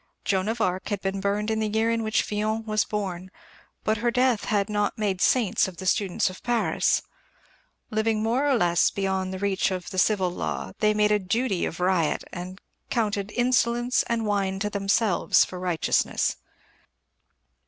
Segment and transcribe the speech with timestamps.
[0.25, 3.29] Joan of Arc had been burned in the year in which Villon was born,
[3.83, 7.03] but her death had not made saints of the students of Paris.
[7.91, 11.65] Living more or less beyond the reach of the civil law, they made a duty
[11.67, 12.59] of riot, and
[12.89, 16.37] counted insolence and wine to themselves for righteousness.